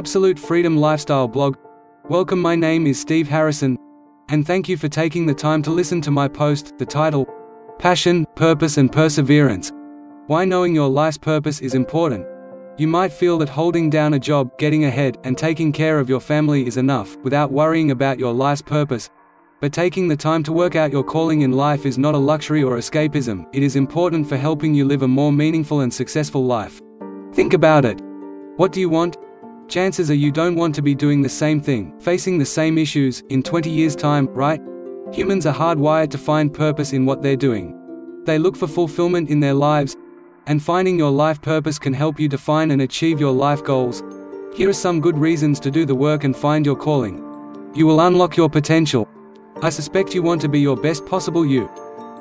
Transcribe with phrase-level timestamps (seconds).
[0.00, 1.58] Absolute Freedom Lifestyle blog.
[2.08, 3.76] Welcome, my name is Steve Harrison,
[4.30, 7.28] and thank you for taking the time to listen to my post, the title
[7.78, 9.72] Passion, Purpose, and Perseverance.
[10.26, 12.26] Why knowing your life's purpose is important.
[12.78, 16.18] You might feel that holding down a job, getting ahead, and taking care of your
[16.18, 19.10] family is enough, without worrying about your life's purpose.
[19.60, 22.62] But taking the time to work out your calling in life is not a luxury
[22.62, 26.80] or escapism, it is important for helping you live a more meaningful and successful life.
[27.34, 28.00] Think about it.
[28.56, 29.18] What do you want?
[29.70, 33.20] Chances are you don't want to be doing the same thing, facing the same issues,
[33.28, 34.60] in 20 years' time, right?
[35.12, 37.76] Humans are hardwired to find purpose in what they're doing.
[38.24, 39.96] They look for fulfillment in their lives,
[40.48, 44.02] and finding your life purpose can help you define and achieve your life goals.
[44.56, 47.24] Here are some good reasons to do the work and find your calling.
[47.72, 49.08] You will unlock your potential.
[49.62, 51.70] I suspect you want to be your best possible you.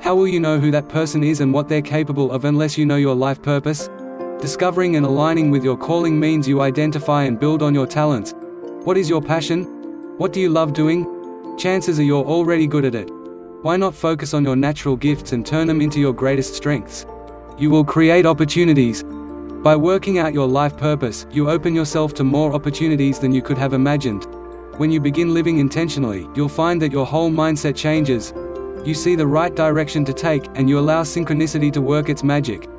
[0.02, 2.86] How will you know who that person is and what they're capable of unless you
[2.86, 3.90] know your life purpose?
[4.42, 8.34] Discovering and aligning with your calling means you identify and build on your talents.
[8.86, 9.66] What is your passion?
[10.18, 11.06] What do you love doing?
[11.58, 13.10] Chances are you're already good at it.
[13.64, 17.06] Why not focus on your natural gifts and turn them into your greatest strengths?
[17.58, 19.04] You will create opportunities.
[19.62, 23.58] By working out your life purpose, you open yourself to more opportunities than you could
[23.58, 24.24] have imagined.
[24.78, 28.32] When you begin living intentionally, you'll find that your whole mindset changes.
[28.86, 32.70] You see the right direction to take, and you allow synchronicity to work its magic.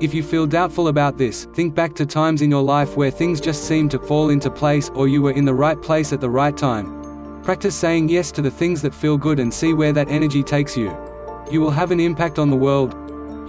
[0.00, 3.40] If you feel doubtful about this, think back to times in your life where things
[3.40, 6.30] just seemed to fall into place or you were in the right place at the
[6.30, 7.42] right time.
[7.42, 10.76] Practice saying yes to the things that feel good and see where that energy takes
[10.76, 10.96] you.
[11.50, 12.94] You will have an impact on the world,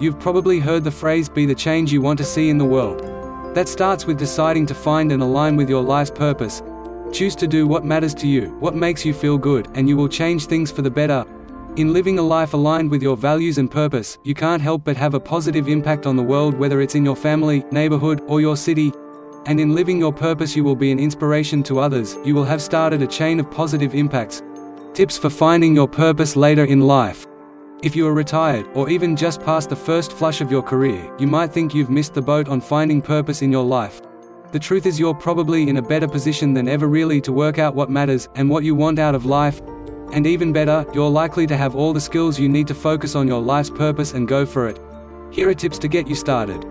[0.02, 3.02] You've probably heard the phrase, be the change you want to see in the world.
[3.54, 6.60] That starts with deciding to find and align with your life's purpose.
[7.12, 10.08] Choose to do what matters to you, what makes you feel good, and you will
[10.08, 11.24] change things for the better.
[11.74, 15.14] In living a life aligned with your values and purpose, you can't help but have
[15.14, 18.92] a positive impact on the world whether it's in your family, neighborhood, or your city.
[19.46, 22.60] And in living your purpose you will be an inspiration to others, you will have
[22.60, 24.42] started a chain of positive impacts.
[24.92, 27.26] Tips for finding your purpose later in life.
[27.82, 31.26] If you are retired, or even just past the first flush of your career, you
[31.26, 34.02] might think you've missed the boat on finding purpose in your life.
[34.52, 37.74] The truth is you're probably in a better position than ever really to work out
[37.74, 39.62] what matters, and what you want out of life.
[40.12, 43.26] And even better, you're likely to have all the skills you need to focus on
[43.26, 44.78] your life's purpose and go for it.
[45.30, 46.62] Here are tips to get you started.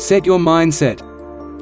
[0.00, 0.98] Set your mindset.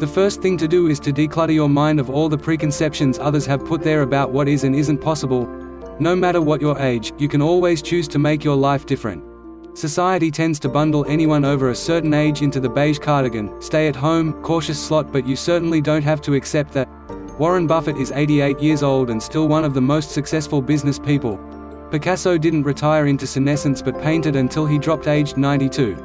[0.00, 3.47] The first thing to do is to declutter your mind of all the preconceptions others
[3.47, 5.47] have put there about what is and isn't possible,
[5.99, 9.25] no matter what your age, you can always choose to make your life different.
[9.77, 13.97] Society tends to bundle anyone over a certain age into the beige cardigan, stay at
[13.97, 16.89] home, cautious slot but you certainly don't have to accept that.
[17.38, 21.38] Warren Buffett is 88 years old and still one of the most successful business people.
[21.91, 25.97] Picasso didn't retire into senescence but painted until he dropped aged 92.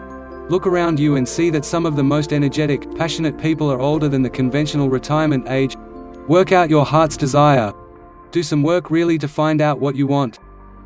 [0.50, 4.10] Look around you and see that some of the most energetic, passionate people are older
[4.10, 5.78] than the conventional retirement age.
[6.28, 7.74] Work out your heart's desire,
[8.32, 10.40] do some work really to find out what you want.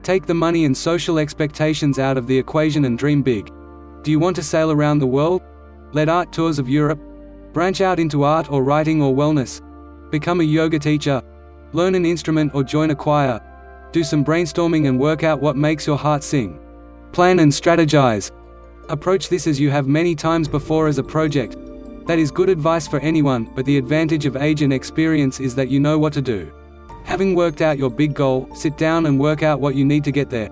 [0.03, 3.51] Take the money and social expectations out of the equation and dream big.
[4.03, 5.41] Do you want to sail around the world?
[5.93, 6.99] Lead art tours of Europe?
[7.51, 9.61] Branch out into art or writing or wellness?
[10.15, 11.21] Become a yoga teacher?
[11.73, 13.41] Learn an instrument or join a choir?
[13.91, 16.57] Do some brainstorming and work out what makes your heart sing.
[17.11, 18.31] Plan and strategize.
[18.87, 21.57] Approach this as you have many times before as a project.
[22.07, 25.67] That is good advice for anyone, but the advantage of age and experience is that
[25.67, 26.49] you know what to do.
[27.03, 30.13] Having worked out your big goal, sit down and work out what you need to
[30.13, 30.47] get there.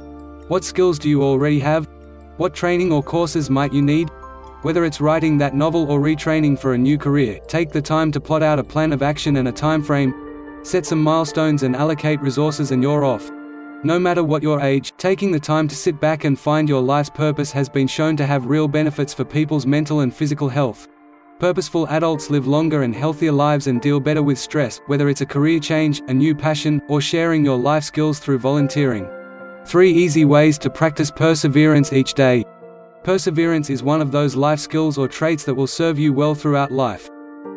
[0.50, 1.88] What skills do you already have?
[2.36, 4.10] What training or courses might you need?
[4.64, 8.22] Whether it's writing that novel or retraining for a new career, take the time to
[8.22, 10.14] plot out a plan of action and a time frame.
[10.64, 13.30] Set some milestones and allocate resources and you're off.
[13.84, 17.10] No matter what your age, taking the time to sit back and find your life's
[17.10, 20.88] purpose has been shown to have real benefits for people's mental and physical health.
[21.40, 25.26] Purposeful adults live longer and healthier lives and deal better with stress, whether it's a
[25.26, 29.10] career change, a new passion, or sharing your life skills through volunteering.
[29.66, 32.46] 3 easy ways to practice perseverance each day.
[33.04, 36.72] Perseverance is one of those life skills or traits that will serve you well throughout
[36.72, 37.10] life.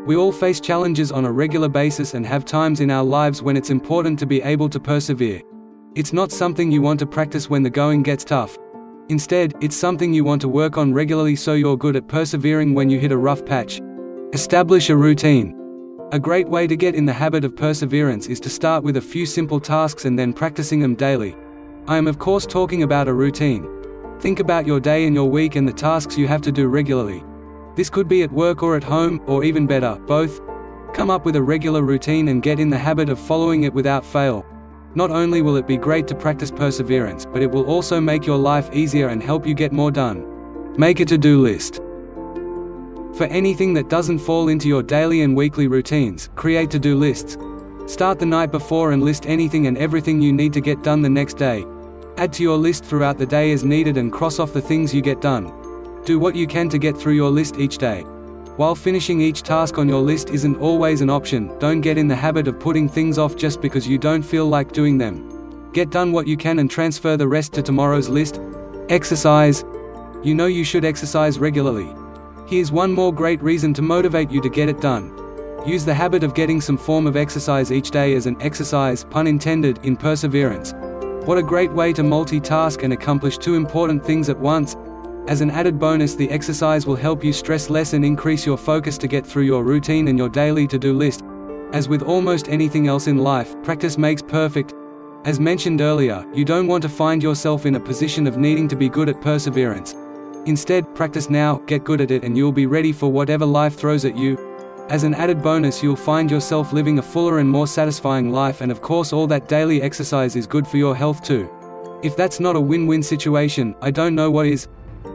[0.06, 3.56] We all face challenges on a regular basis and have times in our lives when
[3.56, 5.42] it's important to be able to persevere.
[5.94, 8.58] It's not something you want to practice when the going gets tough,
[9.08, 12.90] Instead, it's something you want to work on regularly so you're good at persevering when
[12.90, 13.80] you hit a rough patch.
[14.32, 15.54] Establish a routine.
[16.10, 19.00] A great way to get in the habit of perseverance is to start with a
[19.00, 21.36] few simple tasks and then practicing them daily.
[21.86, 23.64] I am of course talking about a routine.
[24.20, 27.22] Think about your day and your week and the tasks you have to do regularly.
[27.74, 30.40] This could be at work or at home, or even better, both.
[30.94, 34.06] Come up with a regular routine and get in the habit of following it without
[34.06, 34.46] fail.
[34.94, 38.38] Not only will it be great to practice perseverance, but it will also make your
[38.38, 40.24] life easier and help you get more done.
[40.78, 41.82] Make a to-do list.
[43.12, 47.36] For anything that doesn't fall into your daily and weekly routines, create to-do lists.
[47.84, 51.10] Start the night before and list anything and everything you need to get done the
[51.10, 51.66] next day.
[52.18, 55.02] Add to your list throughout the day as needed and cross off the things you
[55.02, 55.52] get done.
[56.06, 58.04] Do what you can to get through your list each day.
[58.56, 62.16] While finishing each task on your list isn't always an option, don't get in the
[62.16, 65.70] habit of putting things off just because you don't feel like doing them.
[65.74, 68.40] Get done what you can and transfer the rest to tomorrow's list.
[68.88, 69.62] Exercise.
[70.22, 71.94] You know you should exercise regularly.
[72.48, 75.12] Here's one more great reason to motivate you to get it done.
[75.66, 79.26] Use the habit of getting some form of exercise each day as an exercise, pun
[79.26, 80.72] intended, in perseverance.
[81.26, 84.76] What a great way to multitask and accomplish two important things at once.
[85.26, 88.96] As an added bonus the exercise will help you stress less and increase your focus
[88.98, 91.24] to get through your routine and your daily to-do list.
[91.72, 94.72] As with almost anything else in life, practice makes perfect.
[95.24, 98.76] As mentioned earlier, you don't want to find yourself in a position of needing to
[98.76, 99.96] be good at perseverance.
[100.44, 104.04] Instead, practice now, get good at it and you'll be ready for whatever life throws
[104.04, 104.36] at you.
[104.88, 108.70] As an added bonus you'll find yourself living a fuller and more satisfying life and
[108.70, 111.50] of course all that daily exercise is good for your health too.
[112.04, 114.68] If that's not a win-win situation, I don't know what is.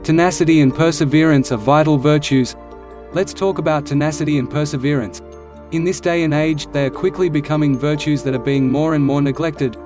[0.03, 2.57] Tenacity and perseverance are vital virtues.
[3.13, 5.21] Let's talk about tenacity and perseverance.
[5.71, 9.05] In this day and age, they are quickly becoming virtues that are being more and
[9.05, 9.77] more neglected.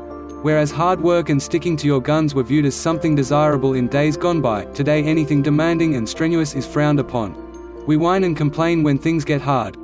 [0.41, 4.17] Whereas hard work and sticking to your guns were viewed as something desirable in days
[4.17, 7.44] gone by, today anything demanding and strenuous is frowned upon.
[7.87, 9.77] We whine and complain when things get hard.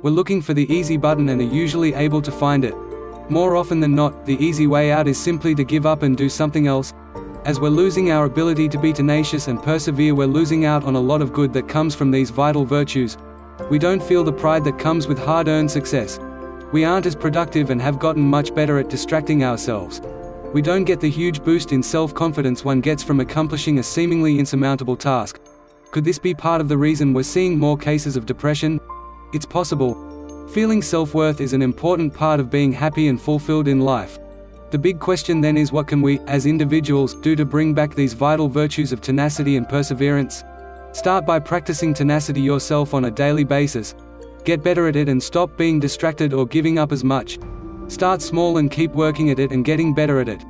[0.00, 2.74] We're looking for the easy button and are usually able to find it.
[3.28, 6.28] More often than not, the easy way out is simply to give up and do
[6.28, 6.94] something else,
[7.44, 11.00] as we're losing our ability to be tenacious and persevere we're losing out on a
[11.00, 13.18] lot of good that comes from these vital virtues.
[13.70, 16.20] We don't feel the pride that comes with hard-earned success.
[16.72, 20.00] We aren't as productive and have gotten much better at distracting ourselves.
[20.54, 24.96] We don't get the huge boost in self-confidence one gets from accomplishing a seemingly insurmountable
[24.96, 25.40] task.
[25.90, 28.78] Could this be part of the reason we're seeing more cases of depression?
[29.32, 29.94] It's possible.
[30.52, 34.18] Feeling self-worth is an important part of being happy and fulfilled in life.
[34.70, 38.12] The big question then is what can we, as individuals, do to bring back these
[38.12, 40.44] vital virtues of tenacity and perseverance?
[40.92, 43.94] Start by practicing tenacity yourself on a daily basis.
[44.44, 47.38] Get better at it and stop being distracted or giving up as much.
[47.86, 50.44] Start small and keep working at it and getting better at it.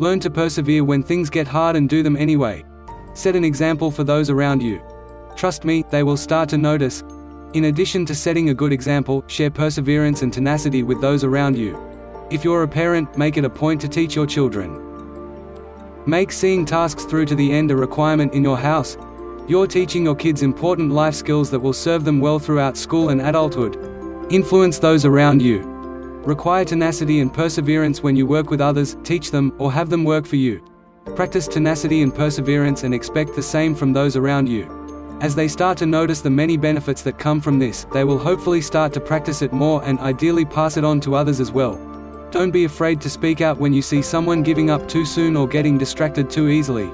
[0.00, 2.64] Learn to persevere when things get hard and do them anyway.
[3.14, 4.80] Set an example for those around you.
[5.36, 7.02] Trust me, they will start to notice.
[7.54, 11.78] In addition to setting a good example, share perseverance and tenacity with those around you.
[12.30, 14.86] If you're a parent, make it a point to teach your children.
[16.06, 18.96] Make seeing tasks through to the end a requirement in your house.
[19.48, 23.20] You're teaching your kids important life skills that will serve them well throughout school and
[23.20, 23.76] adulthood.
[24.30, 25.60] Influence those around you.
[26.24, 30.24] Require tenacity and perseverance when you work with others, teach them, or have them work
[30.24, 30.62] for you.
[31.16, 34.68] Practice tenacity and perseverance and expect the same from those around you.
[35.20, 38.60] As they start to notice the many benefits that come from this, they will hopefully
[38.60, 41.78] start to practice it more and ideally pass it on to others as well.
[42.30, 45.48] Don't be afraid to speak out when you see someone giving up too soon or
[45.48, 46.90] getting distracted too easily.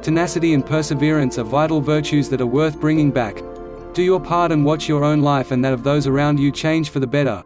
[0.00, 3.42] Tenacity and perseverance are vital virtues that are worth bringing back.
[3.94, 6.90] Do your part and watch your own life and that of those around you change
[6.90, 7.42] for the better.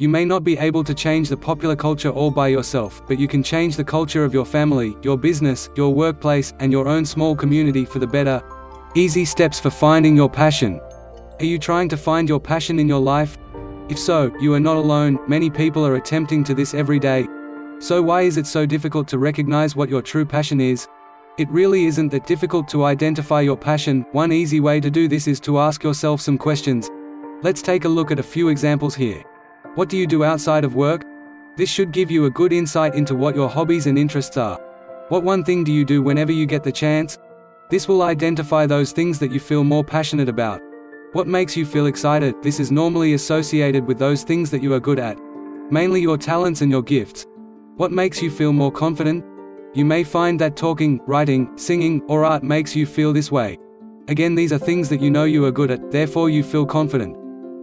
[0.00, 3.28] You may not be able to change the popular culture all by yourself, but you
[3.28, 7.36] can change the culture of your family, your business, your workplace, and your own small
[7.36, 8.42] community for the better.
[8.94, 10.80] Easy steps for finding your passion.
[11.38, 13.36] Are you trying to find your passion in your life?
[13.90, 17.28] If so, you are not alone, many people are attempting to this every day.
[17.78, 20.88] So why is it so difficult to recognize what your true passion is?
[21.36, 25.28] It really isn't that difficult to identify your passion, one easy way to do this
[25.28, 26.88] is to ask yourself some questions.
[27.42, 29.22] Let's take a look at a few examples here.
[29.76, 31.04] What do you do outside of work?
[31.56, 34.58] This should give you a good insight into what your hobbies and interests are.
[35.10, 37.18] What one thing do you do whenever you get the chance?
[37.70, 40.60] This will identify those things that you feel more passionate about.
[41.12, 42.34] What makes you feel excited?
[42.42, 45.16] This is normally associated with those things that you are good at.
[45.70, 47.26] Mainly your talents and your gifts.
[47.76, 49.24] What makes you feel more confident?
[49.72, 53.56] You may find that talking, writing, singing, or art makes you feel this way.
[54.08, 57.16] Again these are things that you know you are good at, therefore you feel confident.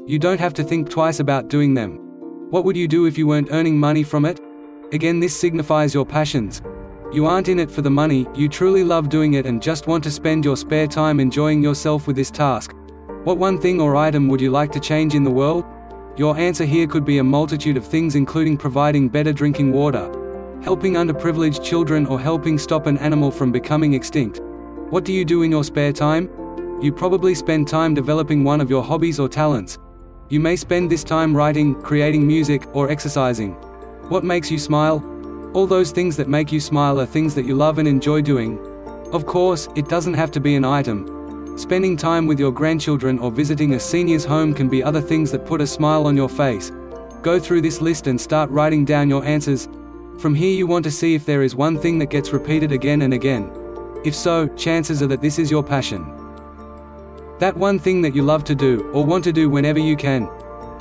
[0.08, 1.98] You don't have to think twice about doing them.
[2.50, 4.40] What would you do if you weren't earning money from it?
[4.94, 6.62] Again this signifies your passions.
[7.12, 10.06] You aren't in it for the money, you truly love doing it and just want
[10.06, 12.74] to spend your spare time enjoying yourself with this task.
[13.26, 15.66] What one thing or item would you like to change in the world?
[16.16, 20.10] Your answer here could be a multitude of things including providing better drinking water,
[20.64, 24.40] helping underprivileged children or helping stop an animal from becoming extinct.
[24.90, 26.30] What do you do in your spare time?
[26.82, 29.78] You probably spend time developing one of your hobbies or talents.
[30.30, 33.54] You may spend this time writing, creating music, or exercising.
[34.10, 35.02] What makes you smile?
[35.54, 38.60] All those things that make you smile are things that you love and enjoy doing.
[39.14, 41.58] Of course, it doesn't have to be an item.
[41.58, 45.46] Spending time with your grandchildren or visiting a senior's home can be other things that
[45.46, 46.74] put a smile on your face.
[47.22, 49.70] Go through this list and start writing down your answers.
[50.20, 53.04] From here you want to see if there is one thing that gets repeated again
[53.04, 53.50] and again.
[54.04, 56.27] If so, chances are that this is your passion.
[57.40, 60.28] That one thing that you love to do, or want to do whenever you can.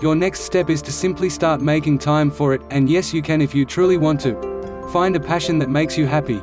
[0.01, 3.43] Your next step is to simply start making time for it, and yes you can
[3.43, 4.35] if you truly want to.
[4.91, 6.41] Find a passion that makes you happy.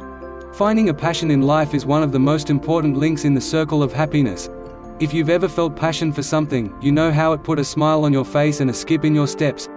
[0.54, 3.82] Finding a passion in life is one of the most important links in the circle
[3.82, 4.52] of happiness.
[5.00, 8.14] If you've ever felt passion for something, you know how it put a smile on
[8.14, 9.68] your face and a skip in your steps.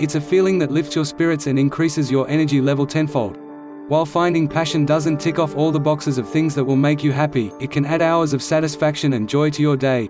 [0.00, 3.41] It's a feeling that lifts your spirits and increases your energy level tenfold.
[3.88, 7.10] While finding passion doesn't tick off all the boxes of things that will make you
[7.10, 10.08] happy, it can add hours of satisfaction and joy to your day.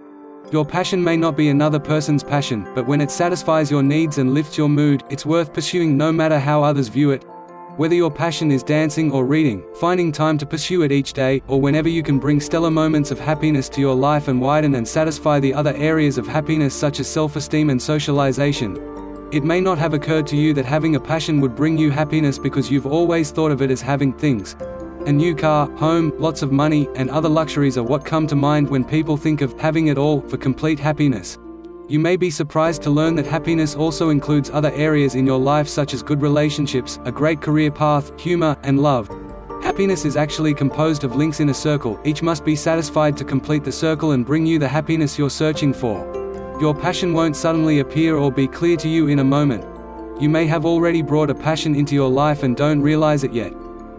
[0.53, 4.35] Your passion may not be another person's passion, but when it satisfies your needs and
[4.35, 7.25] lifts your mood, it's worth pursuing no matter how others view it.
[7.79, 11.59] Whether your passion is dancing or reading, finding time to pursue it each day, or
[11.59, 15.41] whenever you can bring stellar moments of happiness to your life and widen and satisfy
[15.41, 19.02] the other areas of happiness such as self-esteem and socialization.
[19.33, 22.39] It may not have occurred to you that having a passion would bring you happiness
[22.39, 24.57] because you've always thought of it as having things.
[25.07, 28.69] A new car, home, lots of money, and other luxuries are what come to mind
[28.69, 31.39] when people think of having it all for complete happiness.
[31.89, 35.67] You may be surprised to learn that happiness also includes other areas in your life
[35.67, 39.09] such as good relationships, a great career path, humor, and love.
[39.63, 43.65] Happiness is actually composed of links in a circle, each must be satisfied to complete
[43.65, 46.22] the circle and bring you the happiness you're searching for.
[46.61, 49.65] Your passion won't suddenly appear or be clear to you in a moment.
[50.21, 53.53] You may have already brought a passion into your life and don't realize it yet.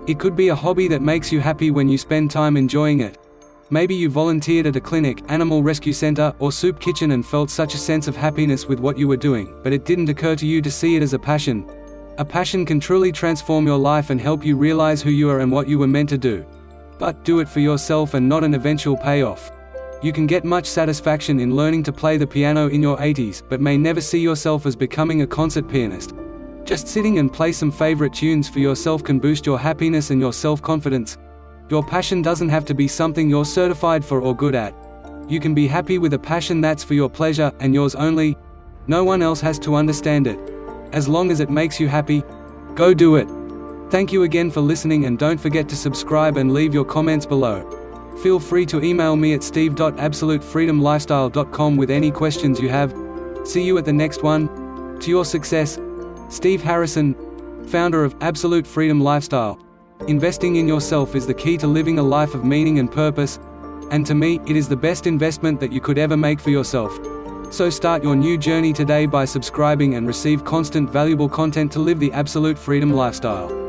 [0.07, 3.17] It could be a hobby that makes you happy when you spend time enjoying it.
[3.69, 7.73] Maybe you volunteered at a clinic, animal rescue center, or soup kitchen and felt such
[7.73, 10.61] a sense of happiness with what you were doing, but it didn't occur to you
[10.61, 11.69] to see it as a passion.
[12.19, 15.51] A passion can truly transform your life and help you realize who you are and
[15.51, 16.45] what you were meant to do.
[16.99, 19.51] But do it for yourself and not an eventual payoff.
[20.03, 23.61] You can get much satisfaction in learning to play the piano in your 80s, but
[23.61, 26.13] may never see yourself as becoming a concert pianist.
[26.65, 30.33] Just sitting and play some favorite tunes for yourself can boost your happiness and your
[30.33, 31.17] self-confidence.
[31.69, 34.75] Your passion doesn't have to be something you're certified for or good at.
[35.29, 38.35] You can be happy with a passion that's for your pleasure, and yours only.
[38.87, 40.37] No one else has to understand it.
[40.91, 42.23] As long as it makes you happy,
[42.75, 43.29] go do it.
[43.89, 47.82] Thank you again for listening and don't forget to subscribe and leave your comments below.
[48.21, 52.93] Feel free to email me at steve.absolutefreedomlifestyle.com with any questions you have.
[53.43, 54.99] See you at the next one.
[54.99, 55.79] To your success,
[56.29, 57.15] Steve Harrison,
[57.67, 59.59] founder of Absolute Freedom Lifestyle.
[60.07, 63.39] Investing in yourself is the key to living a life of meaning and purpose,
[63.91, 66.97] and to me, it is the best investment that you could ever make for yourself.
[67.53, 71.99] So start your new journey today by subscribing and receive constant valuable content to live
[71.99, 73.62] the absolute freedom lifestyle.